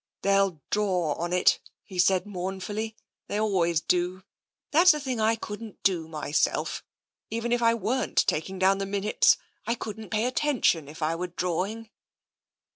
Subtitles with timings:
[0.23, 2.95] "They'll draw on it," he said mournfully."
[3.27, 4.23] They always do.
[4.71, 6.83] That's a thing I couldn't do myself,
[7.29, 9.37] even if I weren't taking down the Minutes.
[9.67, 11.91] I couldn't pay attention if I were drawing."